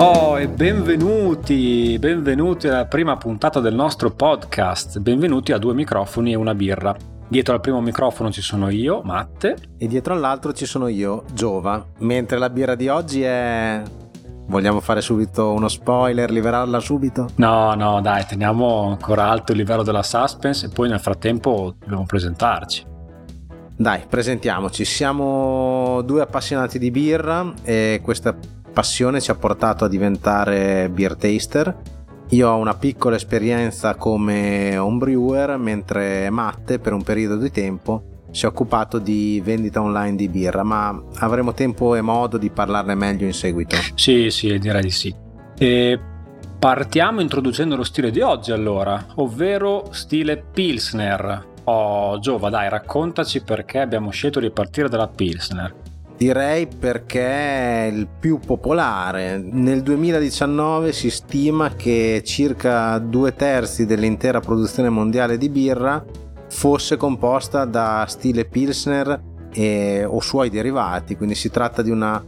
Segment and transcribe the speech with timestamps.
[0.00, 5.00] Oh, e benvenuti, benvenuti alla prima puntata del nostro podcast.
[5.00, 6.94] Benvenuti a due microfoni e una birra.
[7.26, 9.56] Dietro al primo microfono ci sono io, Matte.
[9.76, 11.84] E dietro all'altro ci sono io, Giova.
[11.98, 13.82] Mentre la birra di oggi è...
[14.46, 17.30] Vogliamo fare subito uno spoiler, liberarla subito?
[17.34, 22.06] No, no, dai, teniamo ancora alto il livello della suspense e poi nel frattempo dobbiamo
[22.06, 22.86] presentarci.
[23.76, 24.84] Dai, presentiamoci.
[24.84, 28.36] Siamo due appassionati di birra e questa
[28.72, 31.76] passione ci ha portato a diventare beer taster.
[32.30, 38.44] Io ho una piccola esperienza come homebrewer, mentre Matte per un periodo di tempo si
[38.44, 43.26] è occupato di vendita online di birra, ma avremo tempo e modo di parlarne meglio
[43.26, 43.76] in seguito.
[43.94, 45.14] Sì, sì, direi di sì.
[45.56, 45.98] E
[46.58, 51.46] partiamo introducendo lo stile di oggi allora, ovvero stile Pilsner.
[51.64, 55.74] Oh, Giova, dai, raccontaci perché abbiamo scelto di partire dalla Pilsner.
[56.18, 59.38] Direi perché è il più popolare.
[59.38, 66.04] Nel 2019 si stima che circa due terzi dell'intera produzione mondiale di birra
[66.48, 72.20] fosse composta da stile Pilsner e, o suoi derivati, quindi si tratta di una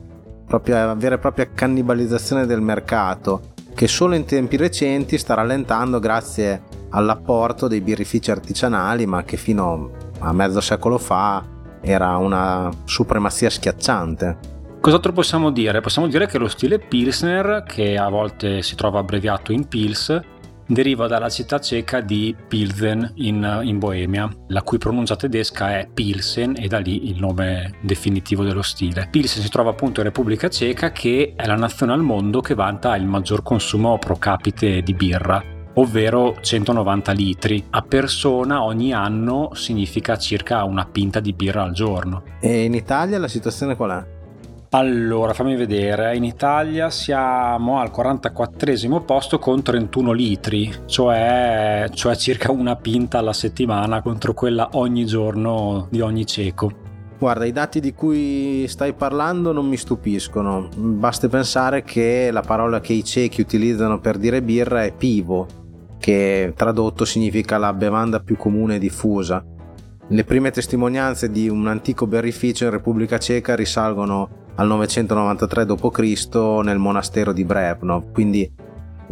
[0.46, 6.62] propria, vera e propria cannibalizzazione del mercato che solo in tempi recenti sta rallentando grazie
[6.90, 14.58] all'apporto dei birrifici artigianali, ma che fino a mezzo secolo fa era una supremazia schiacciante.
[14.80, 15.80] Cos'altro possiamo dire?
[15.80, 20.18] Possiamo dire che lo stile Pilsner, che a volte si trova abbreviato in Pils,
[20.66, 26.54] deriva dalla città ceca di Pilsen in, in, Boemia, la cui pronuncia tedesca è Pilsen
[26.56, 29.08] e da lì il nome definitivo dello stile.
[29.10, 32.96] Pilsen si trova appunto in Repubblica Ceca che è la nazione al mondo che vanta
[32.96, 40.16] il maggior consumo pro capite di birra ovvero 190 litri a persona ogni anno significa
[40.16, 42.22] circa una pinta di birra al giorno.
[42.40, 44.18] E in Italia la situazione qual è?
[44.72, 52.52] Allora, fammi vedere, in Italia siamo al 44 posto con 31 litri, cioè, cioè circa
[52.52, 56.89] una pinta alla settimana contro quella ogni giorno di ogni cieco.
[57.20, 60.70] Guarda, i dati di cui stai parlando non mi stupiscono.
[60.74, 65.46] Basti pensare che la parola che i ciechi utilizzano per dire birra è pivo,
[65.98, 69.44] che tradotto significa la bevanda più comune e diffusa.
[70.08, 76.34] Le prime testimonianze di un antico berrificio in Repubblica Ceca risalgono al 993 d.C.
[76.64, 78.50] nel monastero di Brevno, quindi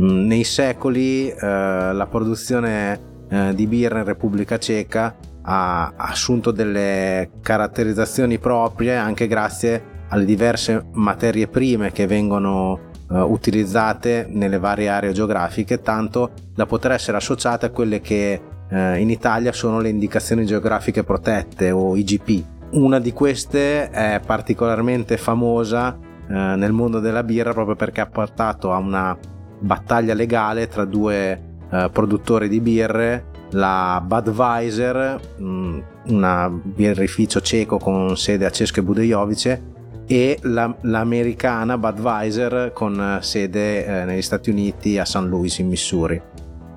[0.01, 5.15] mm, nei secoli eh, la produzione eh, di birra in Repubblica Ceca
[5.51, 14.27] ha assunto delle caratterizzazioni proprie anche grazie alle diverse materie prime che vengono uh, utilizzate
[14.29, 19.53] nelle varie aree geografiche, tanto da poter essere associate a quelle che uh, in Italia
[19.53, 22.45] sono le indicazioni geografiche protette o IGP.
[22.73, 28.71] Una di queste è particolarmente famosa uh, nel mondo della birra proprio perché ha portato
[28.71, 29.17] a una
[29.61, 31.45] battaglia legale tra due
[31.93, 35.79] produttori di birre la Budweiser, mm,
[36.09, 39.63] un birrificio ceco con sede a Cesco e Budejovice,
[40.07, 45.27] e la, l'americana Budweiser con sede eh, negli Stati Uniti a St.
[45.27, 46.21] Louis in Missouri.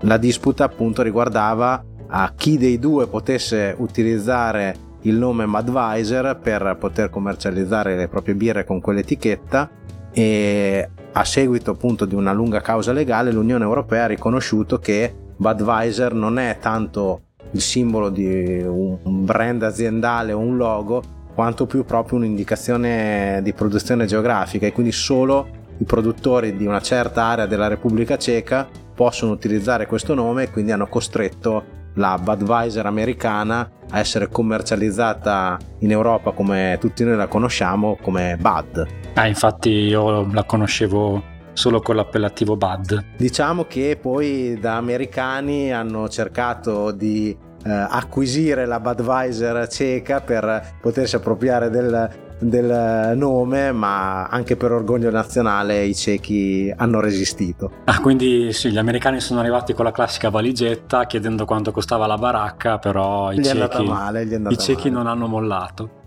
[0.01, 7.09] La disputa appunto riguardava a chi dei due potesse utilizzare il nome Budweiser per poter
[7.09, 9.69] commercializzare le proprie birre con quell'etichetta
[10.11, 16.13] e a seguito appunto di una lunga causa legale l'Unione Europea ha riconosciuto che Budweiser
[16.13, 17.22] non è tanto
[17.53, 21.02] il simbolo di un brand aziendale o un logo
[21.34, 25.47] quanto più proprio un'indicazione di produzione geografica e quindi solo
[25.80, 30.74] i produttori di una certa area della Repubblica Ceca possono utilizzare questo nome e quindi
[30.74, 37.97] hanno costretto la Budweiser americana a essere commercializzata in Europa come tutti noi la conosciamo
[38.00, 38.88] come Bud.
[39.16, 41.31] Ah, infatti io la conoscevo
[41.61, 43.03] solo con l'appellativo Bud.
[43.16, 51.17] Diciamo che poi da americani hanno cercato di eh, acquisire la Budweiser ceca per potersi
[51.17, 52.09] appropriare del,
[52.39, 57.71] del nome, ma anche per orgoglio nazionale i cechi hanno resistito.
[57.83, 62.18] Ah, quindi sì, gli americani sono arrivati con la classica valigetta chiedendo quanto costava la
[62.18, 66.00] baracca, però i cechi, male, i cechi non hanno mollato.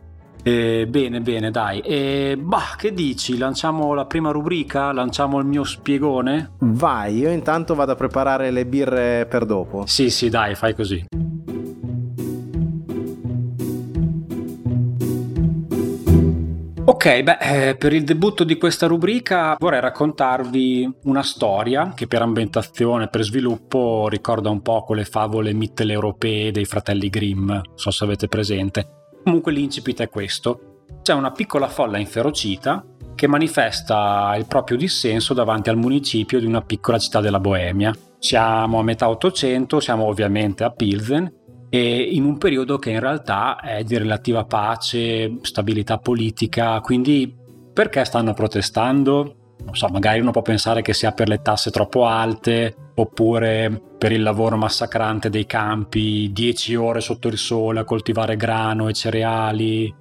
[0.47, 1.81] Eh, bene, bene, dai.
[1.81, 3.39] E bah, che dici?
[3.39, 4.93] Lanciamo la prima rubrica?
[4.93, 6.51] Lanciamo il mio spiegone?
[6.59, 9.85] Vai, io intanto vado a preparare le birre per dopo.
[9.87, 11.03] Sì, sì, dai, fai così.
[16.87, 22.21] Ok, beh, eh, per il debutto di questa rubrica vorrei raccontarvi una storia che per
[22.21, 28.05] ambientazione, per sviluppo ricorda un po' quelle favole mitteleuropee dei fratelli Grimm, non so se
[28.05, 29.04] avete presente.
[29.25, 30.83] Comunque l'incipit è questo.
[31.03, 32.85] C'è una piccola folla inferocita
[33.15, 37.95] che manifesta il proprio dissenso davanti al municipio di una piccola città della Boemia.
[38.19, 41.33] Siamo a metà 800, siamo ovviamente a Pilsen
[41.71, 47.35] e in un periodo che in realtà è di relativa pace, stabilità politica, quindi
[47.73, 49.55] perché stanno protestando?
[49.65, 54.13] Non so, magari uno può pensare che sia per le tasse troppo alte oppure per
[54.13, 59.95] il lavoro massacrante dei campi, 10 ore sotto il sole a coltivare grano e cereali.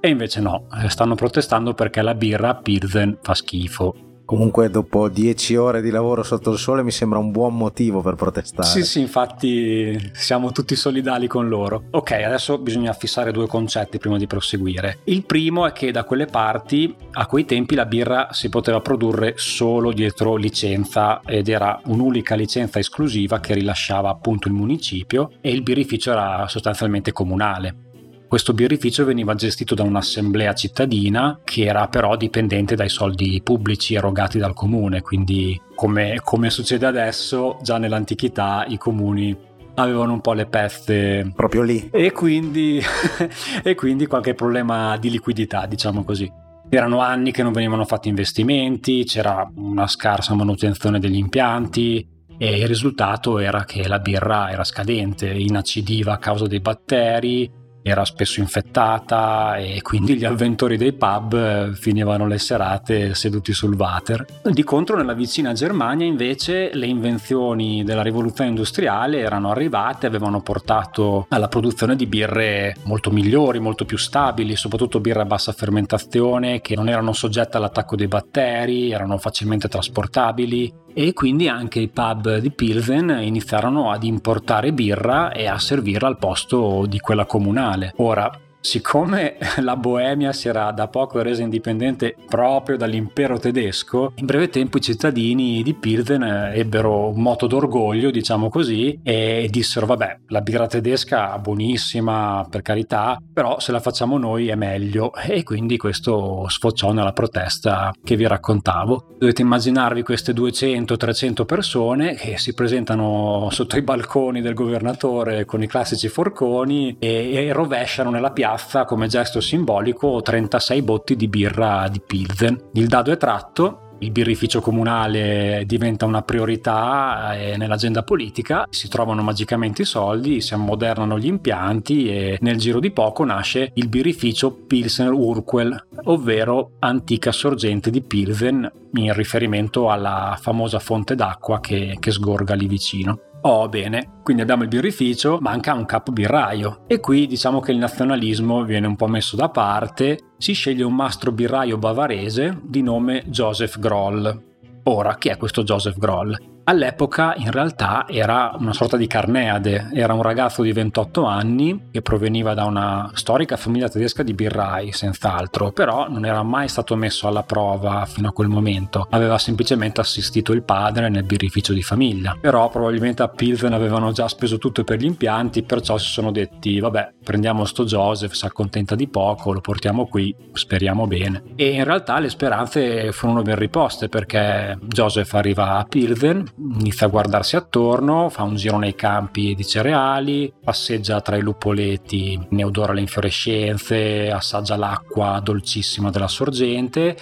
[0.00, 4.05] E invece no, eh, stanno protestando perché la birra a Pilsen fa schifo.
[4.26, 8.16] Comunque dopo dieci ore di lavoro sotto il sole mi sembra un buon motivo per
[8.16, 8.66] protestare.
[8.66, 11.84] Sì, sì, infatti siamo tutti solidali con loro.
[11.92, 14.98] Ok, adesso bisogna fissare due concetti prima di proseguire.
[15.04, 19.34] Il primo è che da quelle parti, a quei tempi, la birra si poteva produrre
[19.36, 25.62] solo dietro licenza ed era un'unica licenza esclusiva che rilasciava appunto il municipio e il
[25.62, 27.85] birrificio era sostanzialmente comunale.
[28.28, 34.38] Questo birrificio veniva gestito da un'assemblea cittadina che era però dipendente dai soldi pubblici erogati
[34.38, 39.36] dal comune, quindi come, come succede adesso, già nell'antichità i comuni
[39.74, 42.82] avevano un po' le peste proprio lì e quindi,
[43.62, 46.30] e quindi qualche problema di liquidità, diciamo così.
[46.68, 52.66] Erano anni che non venivano fatti investimenti, c'era una scarsa manutenzione degli impianti, e il
[52.66, 59.56] risultato era che la birra era scadente, inacidiva a causa dei batteri era spesso infettata
[59.58, 64.26] e quindi gli avventori dei pub eh, finivano le serate seduti sul water.
[64.42, 71.26] Di contro nella vicina Germania invece le invenzioni della rivoluzione industriale erano arrivate, avevano portato
[71.28, 76.74] alla produzione di birre molto migliori, molto più stabili, soprattutto birre a bassa fermentazione che
[76.74, 82.50] non erano soggette all'attacco dei batteri, erano facilmente trasportabili e quindi anche i pub di
[82.50, 87.92] Pilsen iniziarono ad importare birra e a servirla al posto di quella comunale.
[87.96, 88.30] Ora,
[88.66, 94.78] siccome la Boemia si era da poco resa indipendente proprio dall'impero tedesco, in breve tempo
[94.78, 100.40] i cittadini di Pilsen eh, ebbero un moto d'orgoglio, diciamo così, e dissero vabbè, la
[100.40, 106.46] birra tedesca buonissima, per carità, però se la facciamo noi è meglio e quindi questo
[106.48, 109.14] sfociò nella protesta che vi raccontavo.
[109.18, 115.68] Dovete immaginarvi queste 200-300 persone che si presentano sotto i balconi del governatore con i
[115.68, 121.88] classici forconi e, e rovesciano nella piazza piazza come gesto simbolico 36 botti di birra
[121.88, 122.70] di Pilsen.
[122.72, 129.22] Il dado è tratto il birrificio comunale diventa una priorità eh, nell'agenda politica, si trovano
[129.22, 134.52] magicamente i soldi, si ammodernano gli impianti e nel giro di poco nasce il birrificio
[134.52, 142.10] Pilsener Urquell, ovvero antica sorgente di Pilsen in riferimento alla famosa fonte d'acqua che, che
[142.10, 143.20] sgorga lì vicino.
[143.48, 146.82] Oh, bene, quindi abbiamo il birrificio, manca un capo birraio.
[146.88, 150.96] E qui diciamo che il nazionalismo viene un po' messo da parte, si sceglie un
[150.96, 154.42] mastro birraio bavarese di nome Joseph Groll.
[154.82, 156.55] Ora, chi è questo Joseph Groll?
[156.68, 162.02] All'epoca in realtà era una sorta di carneade, era un ragazzo di 28 anni che
[162.02, 167.28] proveniva da una storica famiglia tedesca di birrai, senz'altro, però non era mai stato messo
[167.28, 172.36] alla prova fino a quel momento, aveva semplicemente assistito il padre nel birrificio di famiglia.
[172.40, 176.80] Però probabilmente a Pilsen avevano già speso tutto per gli impianti, perciò si sono detti
[176.80, 181.44] vabbè, prendiamo sto Joseph, si accontenta di poco, lo portiamo qui, speriamo bene.
[181.54, 187.10] E in realtà le speranze furono ben riposte perché Joseph arriva a Pilsen inizia a
[187.10, 192.92] guardarsi attorno, fa un giro nei campi di cereali, passeggia tra i lupoleti, ne odora
[192.92, 197.16] le infiorescenze, assaggia l'acqua dolcissima della sorgente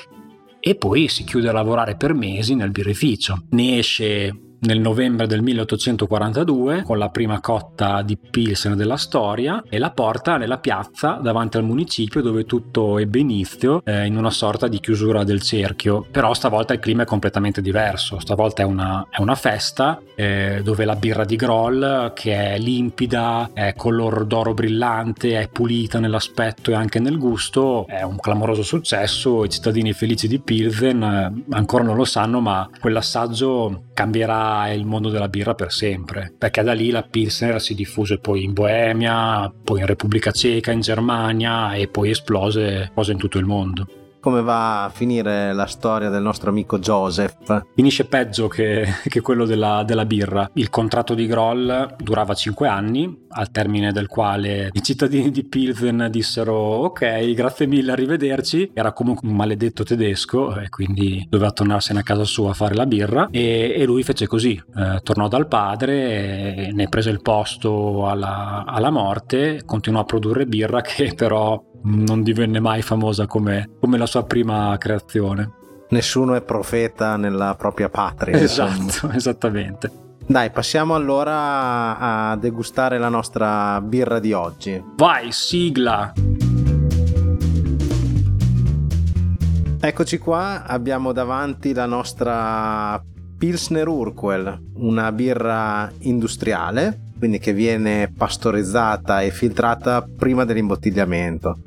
[0.61, 3.45] e poi si chiude a lavorare per mesi nel birrificio.
[3.51, 9.79] Ne esce nel novembre del 1842 con la prima cotta di Pilsen della storia e
[9.79, 14.67] la porta nella piazza davanti al municipio dove tutto ebbe inizio eh, in una sorta
[14.69, 16.07] di chiusura del cerchio.
[16.11, 18.19] Però stavolta il clima è completamente diverso.
[18.19, 23.51] Stavolta è una, è una festa eh, dove la birra di Groll che è limpida
[23.53, 29.45] è color d'oro brillante è pulita nell'aspetto e anche nel gusto è un clamoroso successo.
[29.45, 35.11] I cittadini felici di Pilsen eh, ancora non lo sanno ma quell'assaggio cambierà il mondo
[35.11, 39.81] della birra per sempre, perché da lì la Pilsner si diffuse poi in Boemia, poi
[39.81, 43.87] in Repubblica Ceca, in Germania e poi esplose in tutto il mondo
[44.25, 47.63] come va a finire la storia del nostro amico Joseph.
[47.75, 50.51] Finisce peggio che, che quello della, della, birra.
[50.55, 56.09] Il contratto di Groll durava 5 anni, al termine del quale i cittadini di Pilsen
[56.11, 58.71] dissero ok, grazie mille, arrivederci.
[58.73, 62.87] Era comunque un maledetto tedesco e quindi doveva tornarsene a casa sua a fare la
[62.87, 68.65] birra e, e lui fece così, eh, tornò dal padre, ne prese il posto alla,
[68.67, 74.07] alla morte, continuò a produrre birra che però non divenne mai famosa come, come la
[74.07, 75.51] sua prima creazione.
[75.91, 78.37] Nessuno è profeta nella propria patria.
[78.37, 79.15] Esatto, insomma.
[79.17, 79.91] esattamente.
[80.27, 84.83] Dai, passiamo allora a degustare la nostra birra di oggi.
[84.97, 86.13] Vai, sigla!
[89.81, 93.03] Eccoci qua, abbiamo davanti la nostra
[93.37, 101.59] Pilsner Urquell, una birra industriale, quindi che viene pastorizzata e filtrata prima dell'imbottigliamento.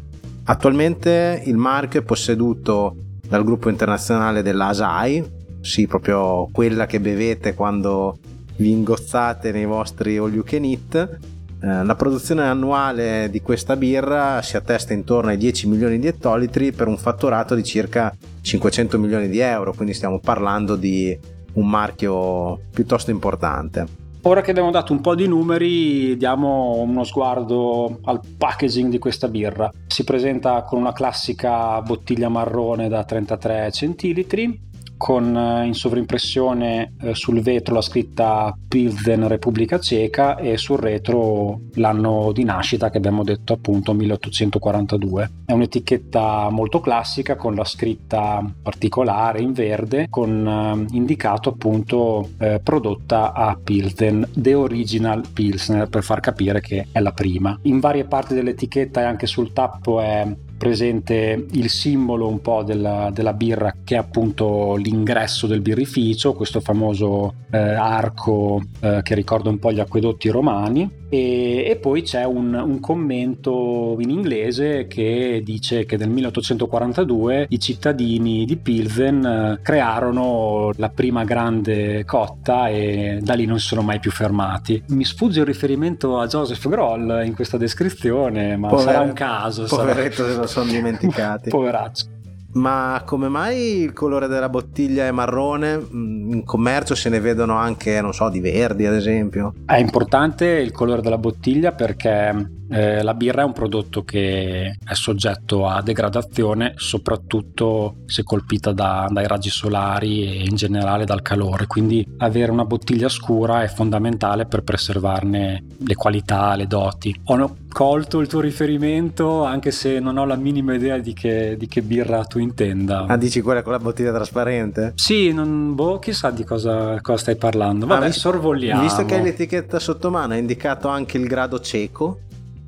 [0.50, 2.96] Attualmente il marchio è posseduto
[3.28, 5.24] dal gruppo internazionale dell'Asai,
[5.62, 8.18] sì, proprio quella che bevete quando
[8.58, 11.20] vi ingozzate nei vostri all you can eat
[11.60, 16.72] eh, la produzione annuale di questa birra si attesta intorno ai 10 milioni di ettolitri
[16.72, 21.18] per un fatturato di circa 500 milioni di euro, quindi stiamo parlando di
[21.54, 24.06] un marchio piuttosto importante.
[24.24, 29.30] Ora che abbiamo dato un po' di numeri, diamo uno sguardo al packaging di questa
[29.30, 29.72] birra.
[29.88, 34.67] Si presenta con una classica bottiglia marrone da 33 centilitri,
[34.98, 41.62] con eh, in sovrimpressione eh, sul vetro la scritta Pilsen Repubblica Ceca e sul retro
[41.76, 45.32] l'anno di nascita che abbiamo detto appunto 1842.
[45.46, 52.60] È un'etichetta molto classica con la scritta particolare in verde con eh, indicato appunto eh,
[52.64, 57.58] prodotta a Pilsen, The Original Pilsner per far capire che è la prima.
[57.64, 60.28] In varie parti dell'etichetta e anche sul tappo è
[60.58, 66.60] presente il simbolo un po' della, della, birra che è appunto l'ingresso del birrificio, questo
[66.60, 72.26] famoso eh, arco eh, che ricorda un po' gli acquedotti romani e, e poi c'è
[72.26, 79.60] un, un, commento in inglese che dice che nel 1842 i cittadini di Pilsen eh,
[79.62, 84.84] crearono la prima grande cotta e da lì non si sono mai più fermati.
[84.88, 89.64] Mi sfugge il riferimento a Joseph Groll in questa descrizione, ma Pover- sarà un caso.
[89.64, 90.47] Poveretto sarà...
[90.48, 91.50] lo sono dimenticati.
[91.52, 92.16] Poveraccio.
[92.54, 95.78] Ma come mai il colore della bottiglia è marrone?
[95.78, 99.54] Mm, in commercio se ne vedono anche, non so, di verdi ad esempio.
[99.66, 104.94] È importante il colore della bottiglia perché eh, la birra è un prodotto che è
[104.94, 111.68] soggetto a degradazione, soprattutto se colpita da, dai raggi solari e in generale dal calore.
[111.68, 117.16] Quindi avere una bottiglia scura è fondamentale per preservarne le qualità, le doti.
[117.26, 117.36] Ho
[117.70, 121.82] colto il tuo riferimento, anche se non ho la minima idea di che, di che
[121.82, 123.06] birra tu intenda.
[123.08, 124.94] Ah, dici quella con la bottiglia trasparente?
[124.96, 127.86] Sì, non, boh, chissà di cosa, cosa stai parlando.
[127.86, 128.82] Vabbè, ah, sorvoliamo.
[128.82, 132.20] Visto che hai l'etichetta sotto mano, è indicato anche il grado cieco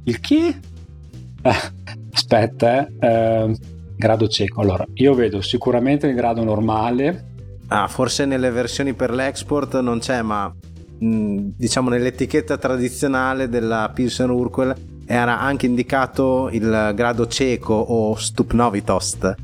[0.09, 0.47] il chi?
[1.41, 1.55] Eh,
[2.13, 2.95] aspetta, eh.
[2.99, 3.57] eh.
[3.95, 4.61] grado cieco.
[4.61, 7.27] Allora, io vedo sicuramente il grado normale.
[7.67, 10.51] Ah, forse nelle versioni per l'export non c'è, ma
[10.99, 14.75] diciamo nell'etichetta tradizionale della Pilsen Urquell
[15.05, 19.35] era anche indicato il grado cieco o Stupnovitost,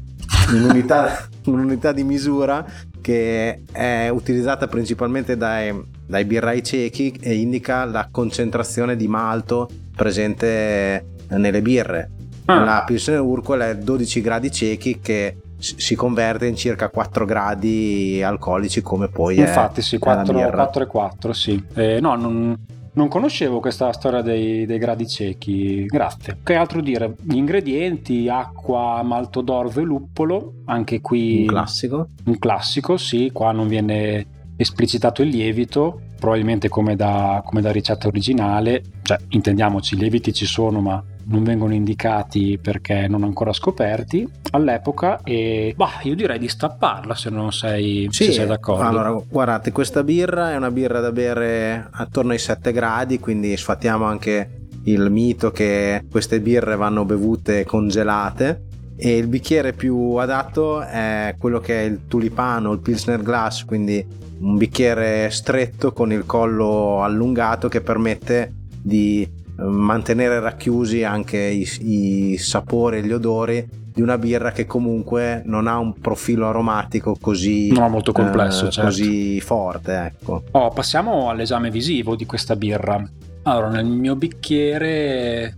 [0.52, 2.66] un'unità, un'unità di misura
[3.02, 5.74] che è utilizzata principalmente dai,
[6.06, 12.10] dai birrai ciechi e indica la concentrazione di malto presente nelle birre.
[12.46, 12.64] Ah.
[12.64, 18.82] La Pilsner Urquell è 12 gradi ciechi che si converte in circa 4 gradi alcolici
[18.82, 21.64] come poi infatti sì 4, 4 e 4 sì.
[21.74, 22.58] Eh, no non,
[22.94, 25.86] non, conoscevo questa storia dei, dei, gradi ciechi.
[25.86, 26.38] Grazie.
[26.44, 27.16] Che altro dire?
[27.22, 32.10] Gli ingredienti acqua malto d'orzo e luppolo anche qui un classico.
[32.26, 33.30] Un classico sì.
[33.34, 34.26] Qua non viene
[34.58, 40.46] esplicitato il lievito probabilmente come da, come da ricetta originale, cioè intendiamoci, i lieviti ci
[40.46, 46.48] sono ma non vengono indicati perché non ancora scoperti all'epoca e bah, io direi di
[46.48, 48.84] stapparla se non sei, sì, se sei d'accordo.
[48.84, 54.06] Allora, guardate, questa birra è una birra da bere attorno ai 7 gradi, quindi sfattiamo
[54.06, 58.66] anche il mito che queste birre vanno bevute congelate
[58.98, 64.06] e il bicchiere più adatto è quello che è il tulipano, il Pilsner Glass, quindi
[64.38, 69.28] un bicchiere stretto con il collo allungato che permette di
[69.58, 75.68] mantenere racchiusi anche i, i sapori e gli odori di una birra che comunque non
[75.68, 78.90] ha un profilo aromatico così, no, molto complesso, eh, certo.
[78.90, 79.94] così forte.
[79.94, 80.44] Ecco.
[80.52, 83.02] Oh, passiamo all'esame visivo di questa birra.
[83.44, 85.58] Allora, nel mio bicchiere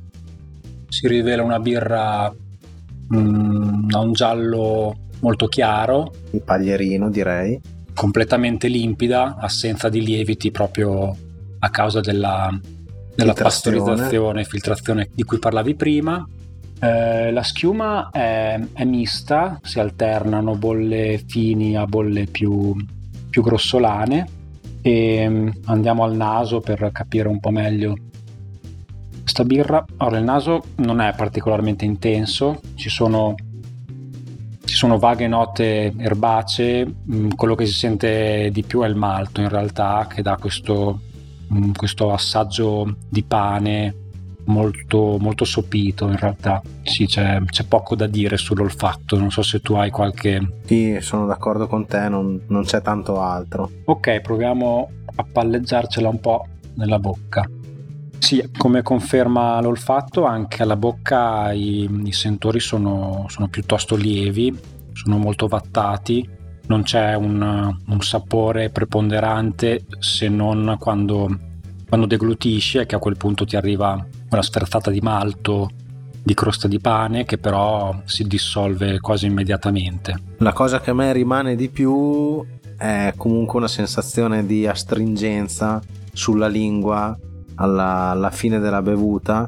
[0.88, 2.32] si rivela una birra
[3.16, 6.14] mm, a un giallo molto chiaro.
[6.32, 7.60] Il paglierino, direi
[7.98, 11.18] completamente limpida, assenza di lieviti proprio
[11.58, 12.48] a causa della,
[13.18, 16.26] della pastorizzazione e filtrazione di cui parlavi prima.
[16.80, 22.76] Eh, la schiuma è, è, mista, si alternano bolle fini a bolle più,
[23.28, 24.28] più grossolane
[24.84, 27.96] e mm, andiamo al naso per capire un po' meglio
[29.22, 29.84] questa birra.
[29.98, 33.34] Ora il naso non è particolarmente intenso, ci sono,
[34.64, 39.42] ci sono vaghe note erbacee, mm, quello che si sente di più è il malto
[39.42, 41.00] in realtà che dà questo,
[41.76, 44.06] questo assaggio di pane
[44.48, 46.62] molto, molto sopito in realtà.
[46.84, 50.60] Sì, c'è, c'è, poco da dire sull'olfatto, non so se tu hai qualche...
[50.66, 53.70] Sì, sono d'accordo con te, non, non c'è tanto altro.
[53.86, 57.48] Ok, proviamo a palleggiarcela un po' nella bocca.
[58.20, 64.58] Sì, come conferma l'olfatto, anche alla bocca i, i sentori sono, sono, piuttosto lievi,
[64.94, 66.28] sono molto vattati,
[66.68, 71.38] non c'è un, un sapore preponderante se non quando,
[71.88, 75.70] quando deglutisci e che a quel punto ti arriva una sferzata di malto,
[76.22, 80.16] di crosta di pane che però si dissolve quasi immediatamente.
[80.38, 82.46] La cosa che a me rimane di più
[82.78, 85.82] è comunque una sensazione di astringenza
[86.12, 87.18] sulla lingua
[87.56, 89.48] alla, alla fine della bevuta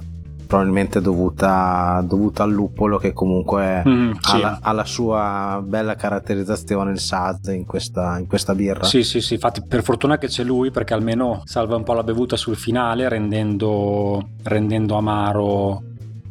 [0.50, 4.36] probabilmente dovuta, dovuta, al luppolo che comunque mm, sì.
[4.38, 8.84] ha, la, ha, la, sua bella caratterizzazione il Saz in questa, in questa, birra.
[8.84, 12.01] Sì sì sì infatti per fortuna che c'è lui perché almeno salva un po' la
[12.01, 15.84] bevuta sul finale rendendo, rendendo amaro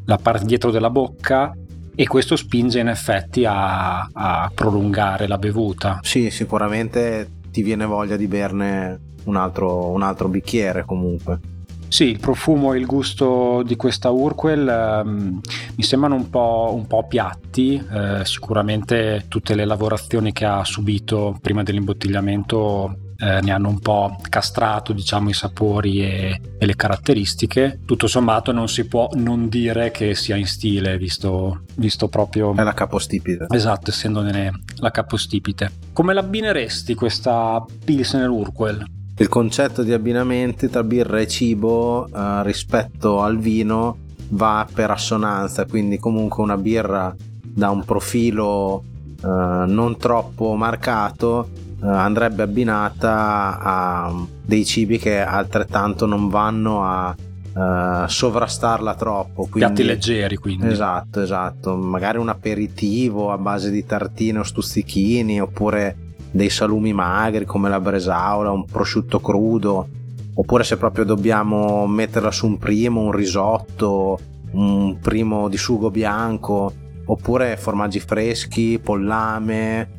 [0.07, 1.55] la parte dietro della bocca
[1.95, 6.01] e questo spinge in effetti a, a prolungare la bevuta.
[6.03, 11.39] Sì sicuramente ti viene voglia di berne un altro, un altro bicchiere comunque
[11.88, 15.40] sì, il profumo e il gusto di questa Urquell ehm,
[15.76, 21.37] mi sembrano un po', un po piatti, eh, sicuramente tutte le lavorazioni che ha subito
[21.40, 27.80] prima dell'imbottigliamento eh, ne hanno un po' castrato diciamo, i sapori e, e, le caratteristiche.
[27.85, 32.54] Tutto sommato non si può non dire che sia in stile, visto, visto proprio...
[32.54, 33.47] È la capostipite.
[33.50, 35.73] Esatto, essendone la capostipite.
[35.92, 38.85] Come l'abbineresti questa Pilsner Urquell?
[39.19, 43.99] Il concetto di abbinamenti tra birra e cibo eh, rispetto al vino
[44.31, 48.85] va per assonanza, quindi comunque una birra da un profilo
[49.21, 51.49] eh, non troppo marcato
[51.83, 54.14] eh, andrebbe abbinata a
[54.45, 57.14] dei cibi che altrettanto non vanno a
[57.51, 59.49] Uh, sovrastarla troppo.
[59.49, 60.69] Quindi, Piatti leggeri, quindi.
[60.69, 61.75] Esatto, esatto.
[61.75, 67.81] Magari un aperitivo a base di tartine o stuzzichini, oppure dei salumi magri come la
[67.81, 69.88] bresaola, un prosciutto crudo,
[70.35, 74.19] oppure se proprio dobbiamo metterla su un primo, un risotto,
[74.53, 76.73] un primo di sugo bianco,
[77.07, 79.97] oppure formaggi freschi, pollame,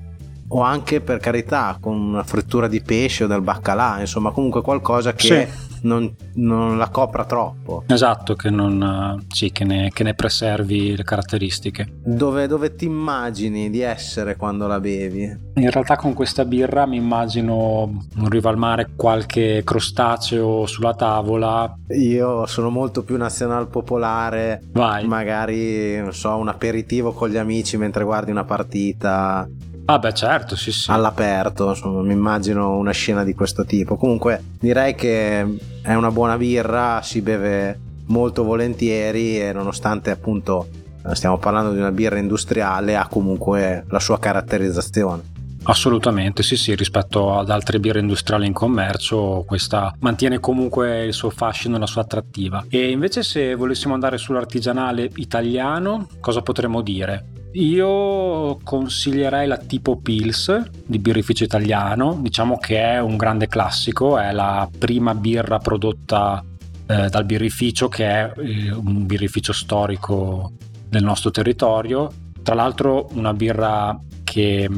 [0.50, 5.14] o anche per carità con una frittura di pesce o del baccalà, insomma comunque qualcosa
[5.14, 7.84] che sì non, non, la copra troppo.
[7.88, 11.88] Esatto, che, non, sì, che, ne, che ne, preservi le caratteristiche.
[12.04, 15.48] Dove, dove ti immagini di essere quando la bevi?
[15.56, 21.76] In realtà con questa birra mi immagino un riva al mare, qualche crostaceo sulla tavola.
[21.90, 24.62] Io sono molto più nazional popolare.
[24.72, 25.06] Vai.
[25.06, 29.48] Magari, non so, un aperitivo con gli amici mentre guardi una partita
[29.90, 30.92] Ah beh certo, sì sì.
[30.92, 33.96] All'aperto, insomma, mi immagino una scena di questo tipo.
[33.96, 35.42] Comunque direi che
[35.82, 40.68] è una buona birra, si beve molto volentieri e nonostante appunto
[41.04, 45.24] eh, stiamo parlando di una birra industriale ha comunque la sua caratterizzazione.
[45.64, 51.32] Assolutamente, sì, sì, rispetto ad altre birre industriali in commercio, questa mantiene comunque il suo
[51.32, 52.64] fascino e la sua attrattiva.
[52.70, 57.38] E invece se volessimo andare sull'artigianale italiano, cosa potremmo dire?
[57.54, 64.32] Io consiglierei la tipo Pils di birrificio italiano, diciamo che è un grande classico, è
[64.32, 66.44] la prima birra prodotta
[66.86, 70.52] eh, dal birrificio che è eh, un birrificio storico
[70.88, 72.12] del nostro territorio.
[72.44, 74.70] Tra l'altro una birra che,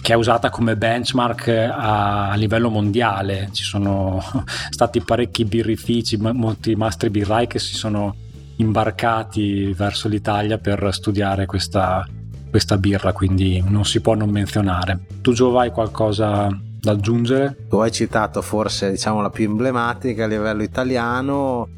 [0.00, 3.48] che, è usata come benchmark a, a, livello mondiale.
[3.50, 4.22] Ci sono
[4.70, 8.14] stati parecchi birrifici, molti mastri birrai che si sono
[8.56, 12.06] imbarcati verso l'Italia per studiare questa,
[12.50, 15.06] questa birra, quindi non si può non menzionare.
[15.20, 16.48] Tu Giova hai qualcosa
[16.80, 17.66] da aggiungere?
[17.68, 21.68] Tu hai citato forse diciamo la più emblematica a livello italiano,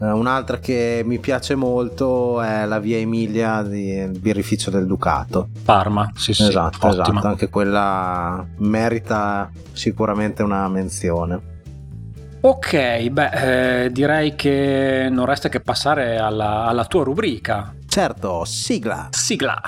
[0.00, 5.48] eh, un'altra che mi piace molto è la via Emilia del birrificio del Ducato.
[5.64, 6.44] Parma, sì sì.
[6.44, 7.10] Esatto, ottima.
[7.10, 11.52] esatto, anche quella merita sicuramente una menzione.
[12.46, 17.74] Ok, beh, eh, direi che non resta che passare alla, alla tua rubrica.
[17.88, 19.08] Certo, sigla.
[19.12, 19.58] Sigla.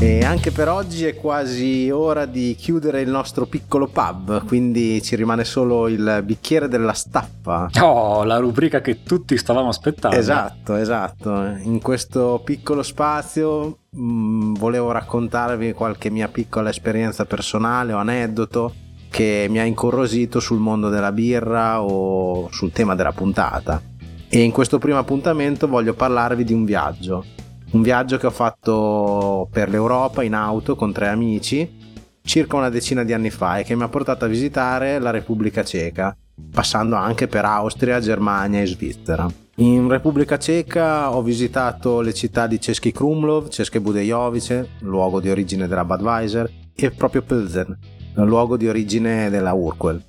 [0.00, 5.14] E anche per oggi è quasi ora di chiudere il nostro piccolo pub, quindi ci
[5.14, 7.70] rimane solo il bicchiere della staffa.
[7.80, 10.16] Oh, la rubrica che tutti stavamo aspettando.
[10.16, 11.56] Esatto, esatto.
[11.62, 18.82] In questo piccolo spazio mh, mm, volevo raccontarvi qualche mia piccola esperienza personale o aneddoto
[19.14, 23.80] che mi ha incorrosito sul mondo della birra o sul tema della puntata.
[24.28, 27.24] e in questo primo appuntamento voglio parlarvi di un viaggio.
[27.70, 31.78] Un viaggio che ho fatto per l'Europa in auto con tre amici
[32.24, 35.62] circa una decina di anni fa e che mi ha portato a visitare la Repubblica
[35.62, 36.16] Ceca,
[36.50, 39.30] passando anche per Austria, Germania e Svizzera.
[39.58, 45.68] In Repubblica Ceca ho visitato le città di Český Krumlov, České Budějovice, luogo di origine
[45.68, 47.78] della Budweiser, e proprio Pilsen,
[48.14, 50.00] luogo di origine della Urquell.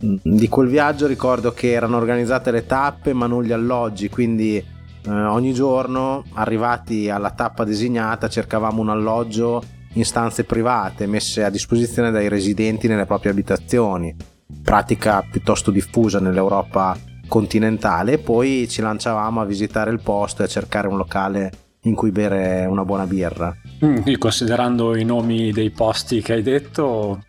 [0.00, 5.10] Di quel viaggio ricordo che erano organizzate le tappe ma non gli alloggi, quindi eh,
[5.10, 9.62] ogni giorno arrivati alla tappa designata cercavamo un alloggio
[9.94, 14.14] in stanze private messe a disposizione dai residenti nelle proprie abitazioni,
[14.62, 20.48] pratica piuttosto diffusa nell'Europa continentale e poi ci lanciavamo a visitare il posto e a
[20.48, 23.54] cercare un locale in cui bere una buona birra.
[23.84, 27.24] Mm, considerando i nomi dei posti che hai detto,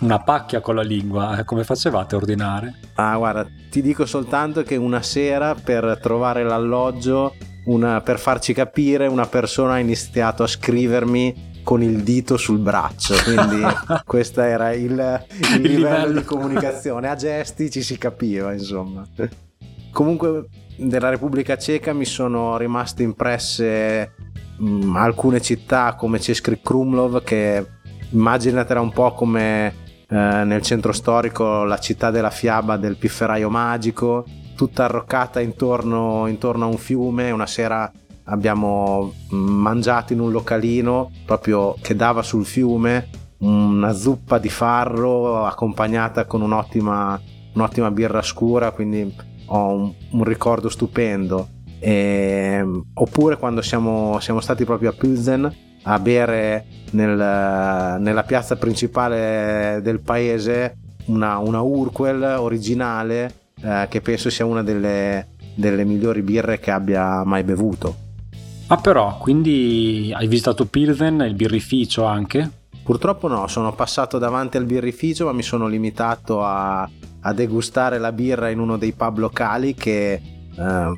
[0.00, 2.74] una pacchia con la lingua, eh, come facevate a ordinare?
[2.94, 7.34] Ah, guarda, ti dico soltanto che una sera per trovare l'alloggio,
[7.66, 13.14] una, per farci capire, una persona ha iniziato a scrivermi con il dito sul braccio,
[13.24, 13.62] quindi
[14.04, 17.08] questo era il, il, il livello, livello di comunicazione.
[17.08, 19.06] A gesti ci si capiva, insomma.
[19.94, 24.12] Comunque della Repubblica Ceca mi sono rimaste impresse
[24.58, 27.64] mh, mm, alcune città come Český Krumlov che
[28.10, 29.72] immaginatela un po' come eh,
[30.08, 34.24] nel centro storico la città della fiaba del pifferaio magico
[34.56, 37.30] tutta arroccata intorno, intorno a un fiume.
[37.30, 37.88] Una sera
[38.24, 46.24] abbiamo mangiato in un localino proprio che dava sul fiume una zuppa di farro accompagnata
[46.24, 47.20] con un'ottima,
[47.52, 51.48] un'ottima birra scura, quindi ho un, un ricordo stupendo.
[51.78, 59.80] E, oppure quando siamo, siamo, stati proprio a Pilsen a bere nel, nella piazza principale
[59.82, 66.58] del paese una, una Urquell originale eh, che penso sia una delle, delle migliori birre
[66.58, 68.02] che abbia mai bevuto.
[68.68, 72.50] Ah però, quindi hai visitato Pilsen, il birrificio anche?
[72.82, 76.88] Purtroppo no, sono passato davanti al birrificio ma mi sono limitato a,
[77.26, 80.20] a degustare la birra in uno dei pub locali che
[80.56, 80.94] eh,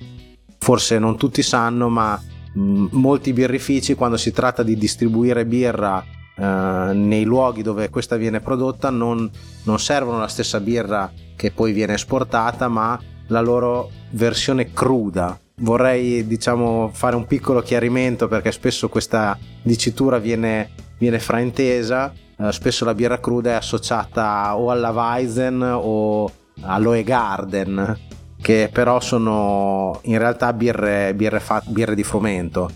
[0.58, 2.20] forse non tutti sanno ma
[2.52, 6.04] mh, mm, molti birrifici quando si tratta di distribuire birra
[6.36, 9.30] eh, nei luoghi dove questa viene prodotta non,
[9.64, 15.38] non servono la stessa birra che poi viene esportata ma la loro versione cruda.
[15.58, 22.12] Vorrei diciamo fare un piccolo chiarimento perché spesso questa dicitura viene, viene fraintesa
[22.50, 26.30] spesso la birra cruda è associata o alla Weizen o
[26.62, 27.98] all'Oe Garden
[28.40, 32.70] che però sono in realtà birre, birre, fa- birre di frumento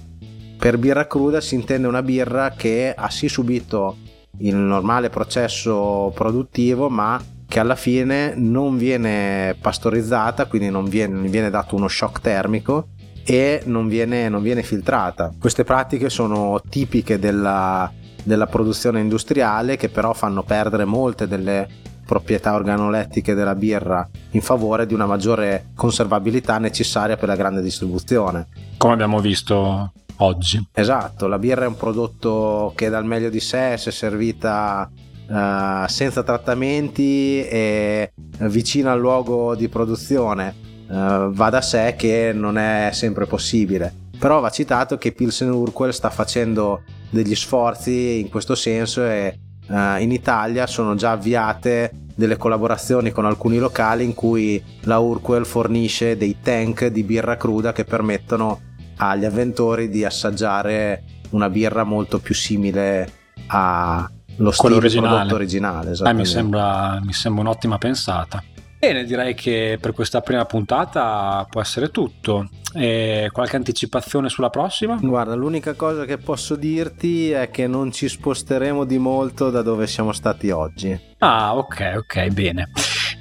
[0.59, 3.97] per birra cruda si intende una birra che ha sì subito
[4.39, 7.21] il normale processo produttivo ma
[7.51, 12.91] che alla fine non viene pastorizzata, quindi non viene, viene dato uno shock termico
[13.25, 15.33] e non viene, non viene filtrata.
[15.37, 21.69] Queste pratiche sono tipiche della, della produzione industriale che però fanno perdere molte delle
[22.11, 28.49] proprietà organolettiche della birra in favore di una maggiore conservabilità necessaria per la grande distribuzione.
[28.79, 30.69] Come abbiamo visto oggi.
[30.73, 35.87] Esatto, la birra è un prodotto che dà il meglio di sé se servita uh,
[35.87, 40.69] senza trattamenti e vicino al luogo di produzione.
[40.89, 43.95] Uh, va da sé che non è sempre possibile.
[44.19, 50.01] Però va citato che Pilsen Urquell sta facendo degli sforzi in questo senso e uh,
[50.01, 56.17] in Italia sono già avviate delle collaborazioni con alcuni locali in cui la Urquell fornisce
[56.17, 58.61] dei tank di birra cruda che permettono
[58.97, 63.11] agli avventori di assaggiare una birra molto più simile
[63.47, 65.33] a, lo stile originale.
[65.33, 68.43] originale eh, mi, sembra, mi sembra un'ottima pensata.
[68.81, 72.49] Bene, direi che per questa prima puntata può essere tutto.
[72.73, 74.97] E qualche anticipazione sulla prossima?
[74.99, 79.87] Guarda, l'unica cosa che posso dirti è che non ci sposteremo di molto da dove
[79.87, 80.99] siamo stati oggi.
[81.19, 82.71] Ah, ok, ok, bene.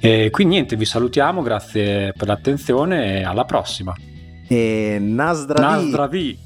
[0.00, 3.94] E quindi niente, vi salutiamo, grazie per l'attenzione e alla prossima.
[4.48, 5.90] E Nasdravi.
[5.90, 6.38] Nasdravi.